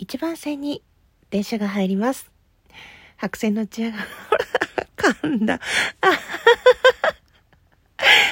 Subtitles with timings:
[0.00, 0.82] 1番線に
[1.28, 2.30] 電車が入ります。
[3.18, 4.06] 白線の内側、ほ
[4.96, 5.60] ら、噛んだ。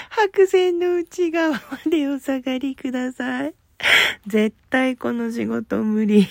[0.09, 1.61] 白線の内側ま
[1.91, 3.55] でお下がりください。
[4.27, 6.27] 絶対この仕事無理。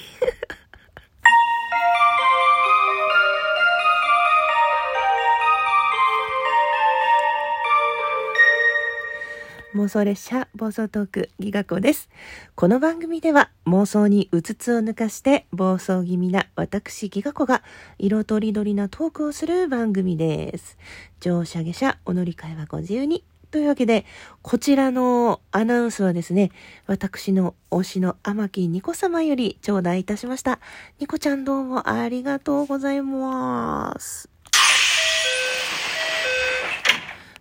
[9.78, 12.10] 妄想列車暴走トークギガ子です。
[12.56, 17.62] この番組では妄想にうつつを抜かして暴走気味な私ギガ子が
[18.00, 20.80] 色とりどりなトークをする番組です。
[21.20, 23.24] 乗車下車お乗り換えはご自由に。
[23.52, 24.06] というわけで、
[24.42, 26.52] こちらのアナウンスはですね、
[26.88, 30.60] 私の推しの天木ニコ様より頂戴いたしました。
[31.00, 34.28] ニコちゃんどうもありがとうございます。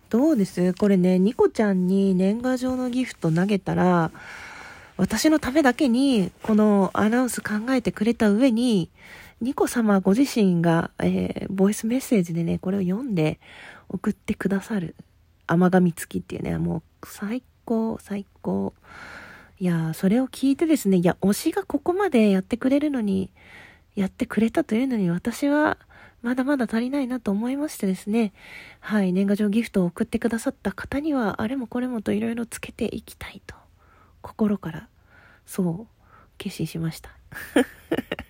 [0.09, 0.73] どうです？
[0.73, 4.11] これね、ニコちゃんに年賀状のギフト投げたら、
[4.95, 8.89] 私のためだけに、このアナウンス考えてくれた上に、
[9.41, 13.39] ニコ様ご自身が、えー、ボイスメッセージでね、これを読んで
[13.89, 14.95] 送ってくださる。
[15.45, 18.73] 甘噛み付きっていうね、もう最高、最高。
[19.59, 23.29] いや、それを聞いてですね、いや、推しがここまでやってくれるのに、
[23.95, 25.77] やってくれたというのに、私は、
[26.21, 28.33] まだまだ足りないなと思いましてですね。
[28.79, 33.55] はい、年賀状ギフトを送ってくださった方には、あれもこれもといろいろつけていきたいと、
[34.21, 34.89] 心から、
[35.45, 35.93] そう、
[36.37, 37.11] 決心しました。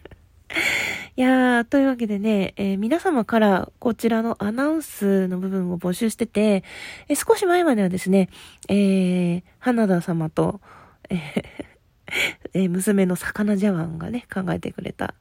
[1.15, 6.63] いやー、というわけでね、えー皆様からこちらのアナウンスの部分を募集してて、
[7.07, 8.29] えー少し前まではですね、
[8.69, 10.61] えー、花田様と、
[11.09, 11.19] えー
[12.53, 15.15] えー娘の魚ジャワンがね、考えてくれた、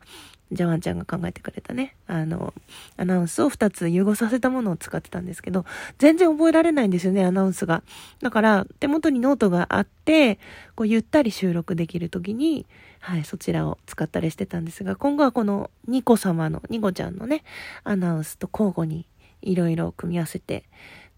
[0.52, 2.54] ジャワンちゃんが考えてくれたね、あの、
[2.96, 5.64] アナウンスを2つ融合させたものを使ってたんですけど、
[5.98, 7.82] 全然覚えられないんですよね、アナウンスが。
[8.20, 10.38] だから、手元にノートがあって、
[10.76, 12.66] こう、ゆったり収録できるときに、
[13.00, 17.42] はい、そちらを使ったりしてたんですが、今後はこのニコ様の、ニコちゃんのね、
[17.84, 19.06] アナウンスと交互に
[19.42, 20.64] いろいろ組み合わせて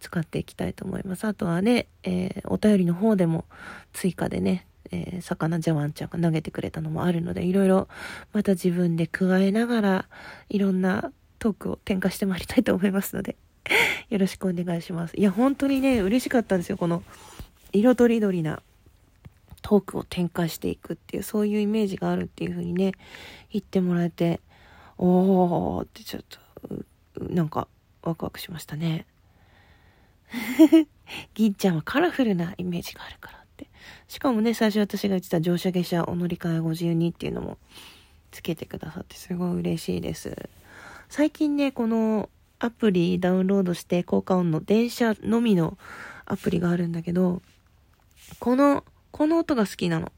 [0.00, 1.26] 使っていきたいと思います。
[1.26, 3.44] あとはね、えーお便りの方でも
[3.92, 7.88] 追加でね、えー魚ジャワンちゃんが投げてくれたのもあるので、いろいろ
[8.32, 10.08] また自分で加えながら、
[10.48, 13.36] いろんなトークを展開してまいりたいと思いますので、
[14.10, 15.16] よろしくお願いします。
[15.16, 16.76] いや、本当にね、嬉しかったんですよ。
[16.76, 17.02] この、
[17.72, 18.62] 色とりどりな
[19.62, 22.92] トークを展開していくっていう、そういうイメージがあるっていう風にね、
[23.50, 24.40] 言ってもらえて、
[24.96, 26.38] おーってちょっと、
[27.20, 27.68] なんか、
[28.02, 29.06] ワクワクしましたね。
[31.34, 33.44] 銀ちゃんはカラフルなイメージがあるから。
[34.06, 37.58] しかもね、最初私が言ってた乗車下車お乗り換えご自由にっていうのも
[38.30, 40.48] つけてくださってすごい嬉しいです。
[41.08, 45.78] 最近ね、このアプリダウンロードして効果音の電車のみの
[46.26, 47.40] アプリがあるんだけど、
[48.40, 50.12] この、この音が好きなの。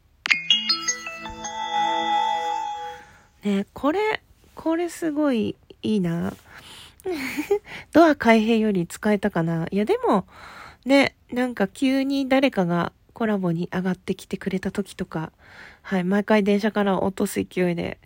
[3.45, 4.23] ねこれ、
[4.55, 6.35] これすごいいいな。
[7.93, 9.67] ドア開閉より使えたかな。
[9.71, 10.27] いやでも、
[10.85, 15.31] ね、なんか急に誰かがコラボに上がってきてくれた時とか、
[15.83, 17.99] はい、毎回電車から落とす勢いで、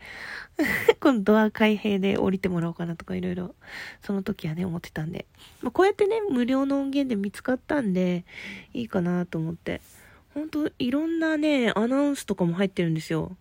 [0.98, 3.54] このドア開閉で降りてもらおうかなとかいろいろ、
[4.02, 5.26] その時はね、思ってたんで。
[5.62, 8.24] まあ、こうやってね、無料の音源で見つかったんで、
[8.72, 9.80] いいかなと思って。
[10.34, 13.36] ほんと、いろんなね、アナウンスとかも入ってるんですよ。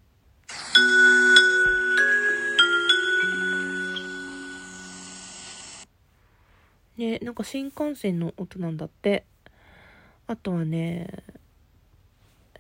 [6.98, 9.26] ね、なんか新幹線の音なんだって。
[10.28, 11.08] あとはね、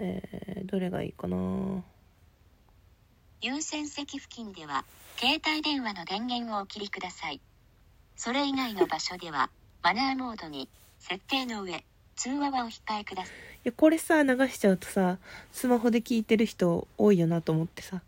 [0.05, 1.83] えー、どれがいいかな？
[3.41, 4.85] 優先席付近では
[5.17, 7.39] 携帯電話の電源をお切りください。
[8.15, 9.49] それ以外の場所では
[9.81, 10.69] マナーモードに
[10.99, 11.83] 設定の上
[12.15, 13.35] 通話はお控えください。
[13.35, 15.17] いや、これさ、流しちゃうとさ、
[15.51, 18.01] スマホで聞いてる人多いよなと思ってさ。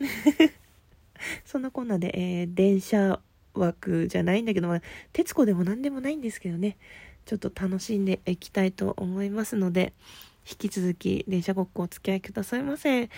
[1.44, 3.20] そんなこんなで、えー電車
[3.54, 4.82] 枠じゃないんだけど、まあ、
[5.12, 6.76] 徹子でも何でもないんですけどね、
[7.26, 9.92] ちょっと楽しんでいきたいと思いますので、
[10.48, 13.08] 引き続き電車ごっこお付き合いくださいませ。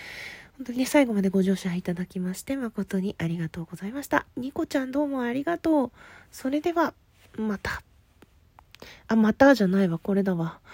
[0.57, 4.25] 本当にね、最後までご乗車いただきまして、誠にありがとうございました。
[4.35, 5.91] ニコちゃんどうもありがとう。
[6.31, 6.93] それでは、
[7.37, 7.81] また。
[9.07, 10.59] あ、またじゃないわ、これだわ。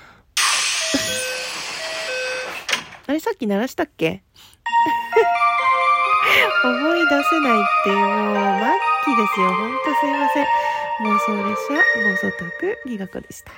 [3.07, 4.23] あれさっき鳴らしたっけ？
[6.63, 8.59] 思い出せないっていう、もう、
[9.05, 9.53] 末期ですよ。
[9.53, 10.47] ほんとすいません。
[10.99, 11.73] 妄想列車、
[12.09, 13.51] 妄想トーク、ギガ子でした。